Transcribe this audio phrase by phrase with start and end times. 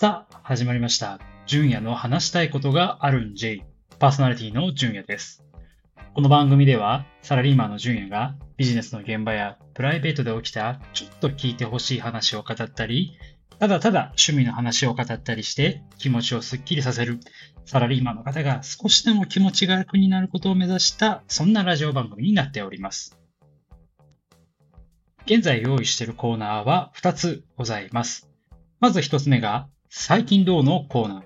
[0.00, 1.20] さあ、始まりました。
[1.44, 3.66] 純也の話したいことがあるん J。
[3.98, 5.44] パーソナリティの純也です。
[6.14, 13.18] この番組では、サラリーマンの純也がビジネスの現場やプライベートで起きたちょっと聞いてほしい話を語ったり、
[13.58, 17.20] ただただ趣味の話を語ったりして気持ちをスッキリさせる
[17.66, 23.18] サラリーマンの方が少しでも気持ちが楽になることを目指したそんなラジオ番組になっております。
[25.26, 28.30] 現在用意しているコーナーは2つございます。
[28.80, 31.22] まず1つ目が最近どうのコーナー。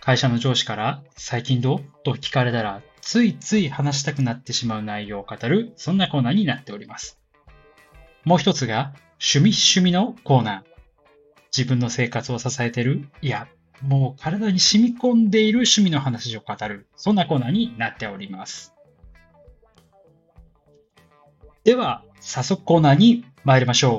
[0.00, 7.20] 会社の上司から最近どうと聞かれたらついつい話したくなってしまう内容を語るそんなコーナーになっております。
[8.24, 10.62] もう一つが趣味趣味のコーナー。
[11.54, 13.46] 自分の生活を支えている、いや、
[13.82, 18.72] もう体に染み込んでいる趣味の話を語る、そんなコーナーになっております。
[21.62, 23.92] では、早速コーナーに参りましょう。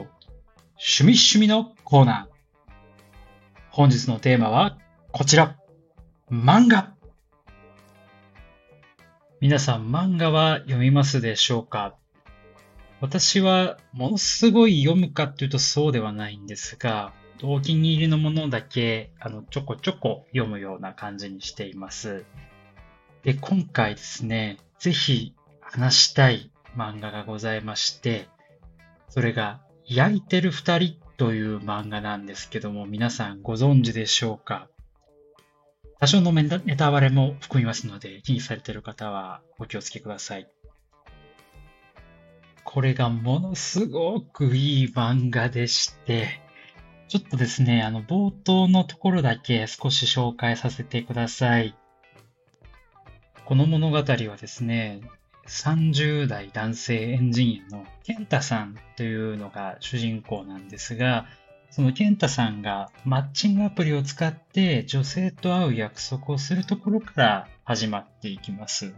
[0.78, 2.37] 趣味趣味のコーナー。
[3.78, 4.80] 本日のテーマは
[5.12, 5.56] こちら。
[6.32, 6.96] 漫画。
[9.40, 11.94] 皆さん漫画は読みますでしょうか？
[13.02, 22.26] 私はものすごい読むかっていうとそうではないんですが、お気に入りのものだけ、あの、ちょこちょこ読むような感じにしています。
[23.22, 28.28] で、今回ですね、ぜひ話したい漫画がございまして、
[29.10, 34.68] それが、焼いてる二人という漫画なんですけども、皆さんご存知でしょうか？
[36.00, 40.48] 多少のネタネタバレも含みますので、気にされている方はお気をつけください。
[42.64, 46.42] これがものすごくいい漫画でして、
[47.08, 51.76] ちょっとですね、あの、冒頭のところだけ少し紹介させてください。
[53.46, 55.00] この物語はですね、
[55.48, 61.26] 30代男性エンジニアの健太さんというのが主人公なんですが、
[61.70, 68.94] その健太さんがマッチングアプリを使って女性と会う約束をするところから始まっていきます。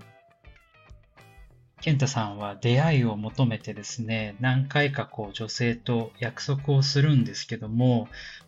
[1.81, 8.07] 健太さんは出会いを求めてですね、何回かこう女性と約束をするんですけども、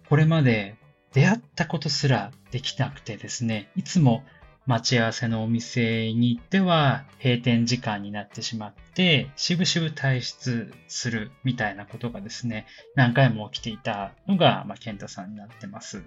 [0.09, 0.75] これまで
[1.13, 4.23] 出会ったことすらできなくてですね、いつも
[4.67, 16.03] 待ち合わせのお店に行っては閉店時間になってしまって、しぶしぶ退出するみたいなことがですね、何回も起きていたのが、まあ、健太さんになってます。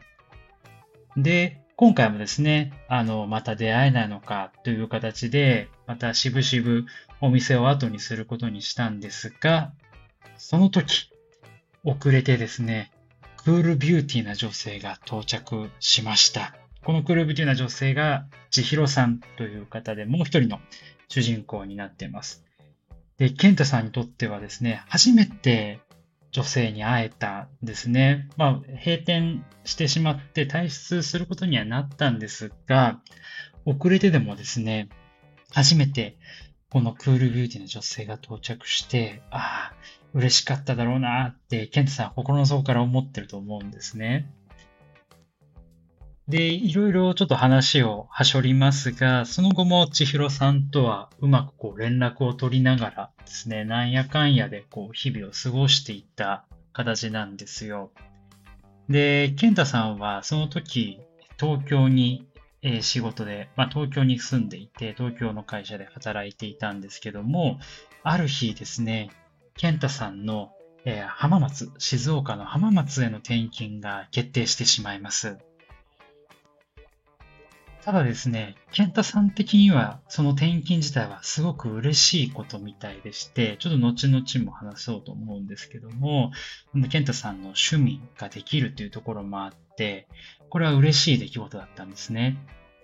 [1.16, 6.84] で、今回もですね、あの、また出会えないのかという形で、またしぶしぶ
[7.21, 9.72] お店を後にすることにしたんですが、
[10.36, 11.10] その時、
[11.82, 12.92] 遅れてですね、
[13.44, 16.56] クールビューティーな女性が到着しました。
[16.84, 20.61] このクールビューティーな女性が千尋さんという方でもう一人の
[21.09, 22.45] 主人公になっています。
[23.19, 25.81] で、ケンタさんにとってはですね、初めて
[26.33, 28.28] 女性に会えたんですね。
[28.37, 33.01] まあ、閉店してしまって退出することにはなったんですが、
[33.65, 34.89] 遅れてでもですね、
[35.53, 36.19] 初めて
[36.71, 39.75] このクールビューティーな女性が到着して、ああ、
[40.12, 44.28] 嬉しかっただろうなって、ケンタさんは心の底から思ってると思うんですね。
[46.29, 57.91] で、いろいろちょっと話をはしょりますが、その後も千尋さんとはうまくこう連絡を取りながらですね、なんやかんやでこう日々を過ごしていった形なんですよ。
[58.89, 60.99] で、健太さんはその時、
[61.39, 62.27] 東京に、
[62.63, 67.59] えー仕事で、まあ、東京に住んでいて、東京の会社で働いていたんですけども、
[68.03, 69.11] ある日ですね、
[69.57, 70.53] 健太さんの、
[70.87, 75.37] えー浜松、静岡の浜松への転勤が決定してしまいます。
[77.84, 86.33] ただですね、健太さん的には、その転勤自体はすごく嬉しいことみたいでして、ちょっと後々も話そうと思うんですけども、
[86.89, 90.09] 健太さんの趣味ができるというところもあって、
[90.49, 92.39] これは嬉しい出来事だったんですね。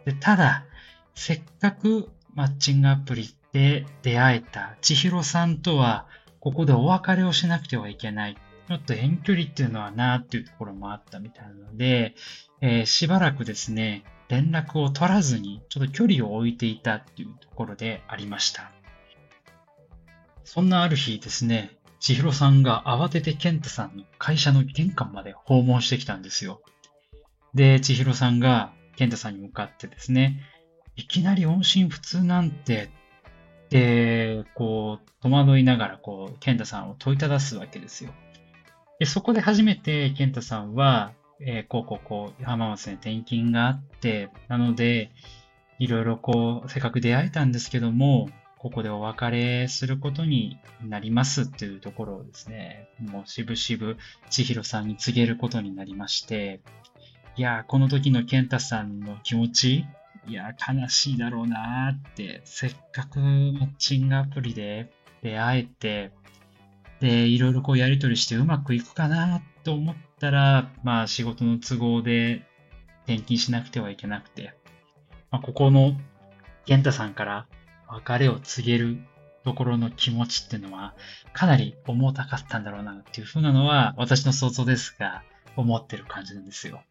[0.05, 0.67] でただ、
[1.15, 6.09] せっかくマッチングアプリで出会えた千尋さんとは、
[6.41, 8.37] ここでお別れをしなくてはいけない。
[8.69, 12.15] ちょっと遠距離っていうのはなっていうところもあったみたいなので、
[12.61, 18.71] えーしばらくですね、連絡を取らずに、ちょっと距離を置いていたっていうところでありました。
[20.45, 26.63] そんなある日ですね、千尋さんが慌てて健太さんの会社の玄関まで訪問してきたんですよ。
[27.55, 30.41] で、千尋さんが健太さんに向かってですね、
[30.95, 32.91] いきなり音信不通なんて、
[33.69, 38.13] で、こう、戸惑いながら、こう、健太さんを問いただすわけですよ。
[38.99, 45.11] で、そこで初めて健太さんは、えーこうこうこう、浜松に転勤があって、なので、
[45.79, 48.29] いろいろこう、せっかく出会えたんですけども、
[48.59, 53.97] ここでお別れすることになりますっていうところをですね、もうしぶしぶ
[54.29, 56.61] 千尋さんに告げることになりまして、
[57.37, 59.87] いや、この時の健太さんの気持ち、
[60.27, 64.93] いや、悲しいだろうなって、せっかくマッチングアプリで
[65.23, 66.13] 出会えて、
[67.01, 72.47] で、いろいろこうやりとりしてうまくいくかなと思ったら、まあ仕事の都合で
[73.05, 74.55] 転勤しなくてはいけなくて、
[75.31, 75.97] まあ、ここの
[76.67, 77.47] 健太さんから
[77.89, 78.99] 別れを告げる
[79.45, 80.95] ところの気持ちっていうのは、
[81.33, 85.23] かなり重たかったんだろうなっていうふうなのは、私の想像ですが、
[85.57, 86.83] 思ってる感じなんですよ。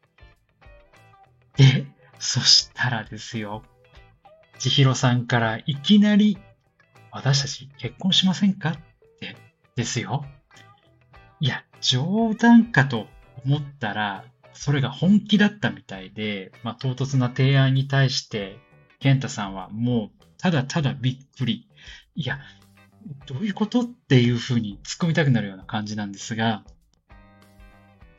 [1.55, 1.85] で、
[2.17, 3.63] そしたらですよ、
[4.57, 6.37] 千尋さんからいきなり、
[7.11, 8.73] 私たち結婚しませんかっ
[9.19, 9.37] て、
[9.75, 10.25] ですよ。
[11.39, 13.07] いや、冗談かと
[13.45, 18.57] 思ったら、それが本気だったみたいで、まあ、唐突な提案に対して、
[18.99, 21.67] 健太さんはもう、ただただびっくり。
[22.15, 22.39] いや、
[23.25, 26.63] どういうことっていうふうに突っ込みたくなるような感じなんですが、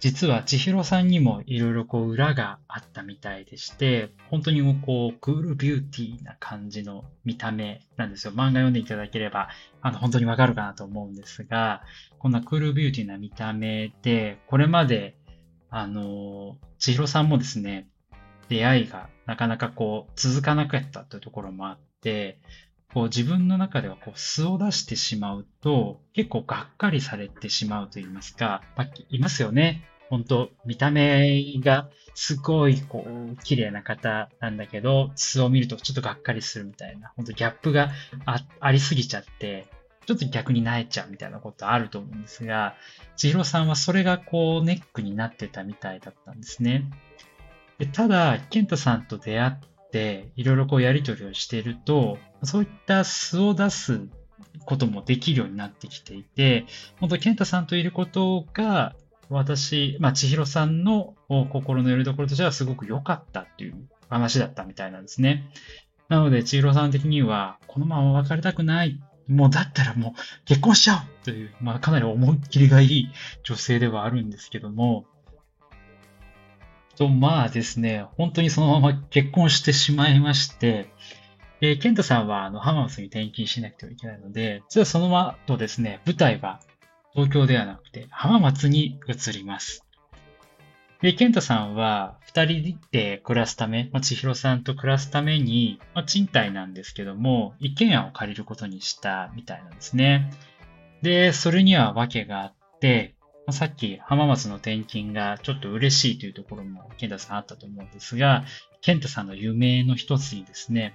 [0.00, 8.32] 実は千尋さんにもいろいろこう裏があったみたいでして、本当にもうこうクールビューティーな感じの見た目なんですよ。
[8.32, 9.50] 漫画読んでいただければ、
[9.82, 11.82] あの本当にわかるかなと思うんですが、
[12.18, 15.16] こんなクールビューティーな見た目で、これまで、
[15.68, 17.86] あの、千尋さんもですね、
[18.48, 22.40] 出会いがなかなかこう続かなかったというところもあって、
[22.92, 29.84] こう自分の中ではこう素を出してしまうと結構がっかりされてしまうと言いますか、まあ、いますよね。
[30.10, 37.92] 本当見た目がすごいこう綺麗な方なんだけど、素を見るとちょっとがっかりするみたいな、本当ギャップが
[38.58, 39.68] ありすぎちゃって、
[40.06, 42.74] ちょっと逆に萎えちゃうみたいなことあると思うんですが、
[43.16, 46.90] 千尋さんはそれがこうネックになってたみたいだったんですね。
[47.78, 49.52] でただ、健太さんと出会っ
[49.90, 54.00] て、いろいろこうやりとりをしていると、そういった素を出す
[54.64, 56.66] こともできるようになってきていて、
[56.98, 58.94] 本当、健太さんといることが、
[59.28, 65.48] 私、まあ、千尋さんの心のよりどころとしてはすごく良かったっていう話だったみたいなんですね。
[66.08, 69.00] なので、千尋さん的には、このまま別れたくない。
[69.28, 73.12] もうだったらもう結婚しちゃうという、まあ、かなり思いっきりがいい
[73.44, 75.06] 女性ではあるんですけども、
[77.00, 80.92] と、まあですね、本当にそのまま結婚してしまいまして、
[81.62, 86.60] えー、ケントさんはあの浜松に転勤しなくてはいけないので、実はその後ですね、舞台は
[87.14, 89.86] 東京ではなくて浜松に移ります。
[91.00, 100.30] で、ケントさんは二人で暮らすため、まあ、千尋さんと暮らすために、まあ、賃貸なんですけども、一軒家を借りることにしたみたいなんですね。
[101.00, 103.14] で、それには訳があって、
[103.50, 108.44] さっき浜松の転勤がちょっと嬉しいというところも健太さんあったと思うんですが、
[108.80, 110.94] 健太さんの夢の一つにですね、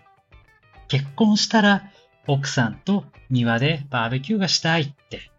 [0.88, 1.84] 結婚したら
[2.28, 5.32] 奥さんと庭でバーベキューがしたいって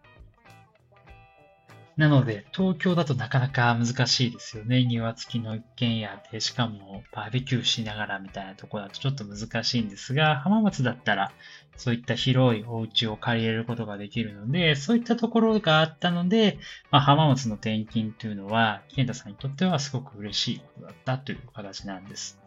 [1.97, 4.85] なので、東京だとなかなか難しいですよね。
[4.85, 11.31] 庭付きの一軒家で、しかもバーベキューしながらみたいなところだとちょっと難しいんですが、浜松だったら
[11.75, 16.59] そういった広いお家を借りれることができるので、そういったところがあったので、
[16.91, 22.39] まあ、浜松の転勤というのは、健太さんにとってはすごく嬉しいことだったという形なんです。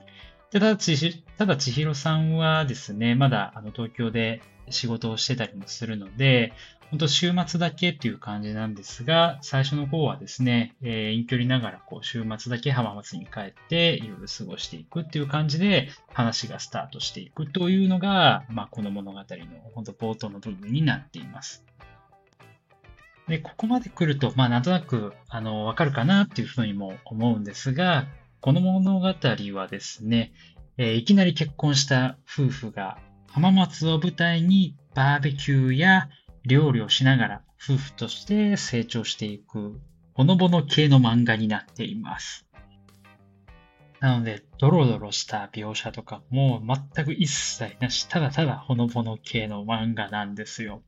[0.52, 6.52] ただちひ、ただ千尋さんはですね、まだあの東京で仕事をしてたりもするので、
[6.90, 19.24] 本当週末だけっていう感じなんですが、最初の方はですね、えー、遠距離ながらこう週末だけ浜松に帰っていろいろ過ごしていくっていう感じで話がスタートしていくというのが、まあ、この物語の
[19.72, 21.64] 本当冒頭の部分になっています。
[23.28, 28.08] で、ここまで来ると、まあなんとなく、あの、わかるかなっていうふうにも思うんですが、
[28.40, 30.32] この物語はですね、
[30.78, 36.08] えー、いきなり結婚した夫婦が浜松を舞台にバーベキューや
[36.44, 39.78] 料理をしながら夫婦として成長していく
[40.14, 42.46] ほのぼの系の漫画になっています。
[44.00, 46.62] なので、ドロドロした描写とかも
[46.94, 50.82] 全く一切なし、ただただほのぼの系の漫画なんですよ。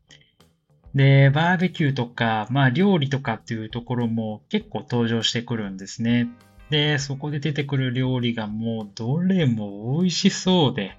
[0.95, 6.29] で、バーベキューとか、まあ料理とかっていうところも結構登場してくるんですね。
[6.73, 10.97] で、そこで出てくる料理がもうどれも美味しそうで、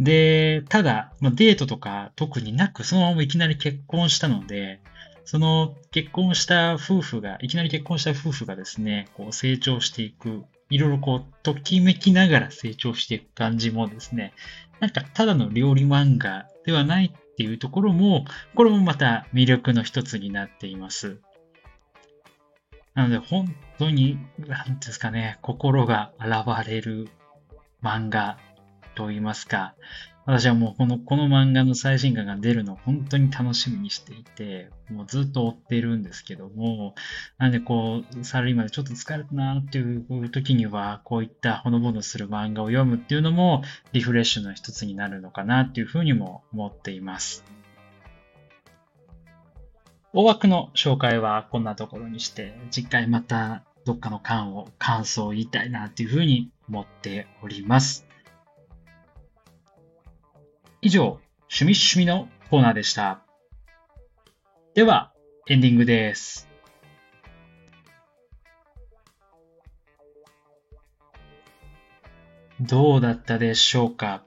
[0.00, 4.80] で、ただ、まあ、デートとか特になく、そのままいきなり結婚したので、
[5.24, 14.32] その結婚した夫婦が、いきなり結婚した夫婦がですね、こう成長していく、いろいろこう、ときめきながら成長していく感じもですね、
[14.80, 18.24] なんかただの料理漫画ではないっていうところも、
[18.56, 21.20] これもまた魅力の一つになっています。
[22.94, 27.08] なので本当に、なんですかね、心が現れる
[27.82, 28.38] 漫画
[28.94, 29.74] と言いますか、
[30.28, 36.94] 私はもうこの、この漫画の最新刊が出るのを本当に楽しみにしていて、もうずっと追ってるんですけども、
[37.38, 47.42] なんでこう、サラリーマンでちょっと疲れたなっていう時には、こういったほのぼのする漫画を読むっていうのもリフレッシュの一つになるのかなっていうふうにも思っています。
[50.12, 58.06] 大枠の紹介はこんなところにして、次回またどっかの巻を感想を言いたいなっていうふうに思っております。
[60.82, 63.22] 以上、趣味趣味のコーナーでした。
[64.74, 65.14] では、
[65.48, 66.50] エンディングです。
[72.60, 74.22] どうだったでしょうか、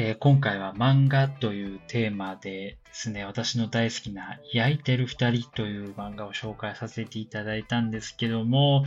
[0.00, 8.84] えー、今回は漫画というテーマでですね、私の大好きな焼いてる二人という漫画を紹介させていただいたんですけども、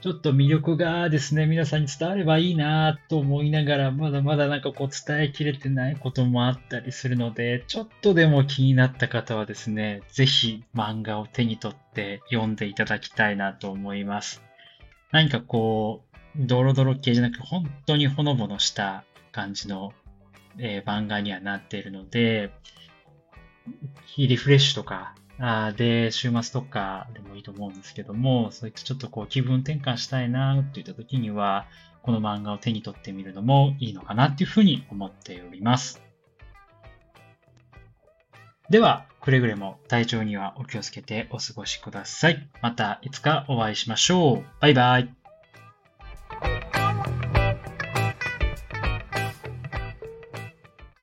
[0.00, 14.42] ちょっと魅力がですね、皆さんに伝わればいいなと思いながら、まだまだなんかこう伝えきれてないこともあったりするので、ちょっとでも気になった方はですね、ぜひ漫画を手に取って読んでいただきたいなと思います。
[15.12, 19.92] 何かこう、ドロドロ系じゃなく本当にほのぼのした感じの、
[20.58, 22.52] えー、漫画にはなっているので、
[24.16, 31.66] リフレッシュとかあで、週末とかでもいいと思うんですけども、そういったちょっとこう気分転換したいなっていった時には、
[32.02, 36.02] この漫画を手に取ってみるのもいいのかなっていうふうに思っております。
[38.68, 42.48] では、くれぐれも体調にはお気をつけてお過ごしください。
[42.60, 44.44] またいつかお会いしましょう。
[44.60, 45.17] バイバイ。